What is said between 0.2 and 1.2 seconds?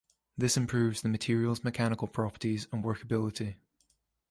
This improves the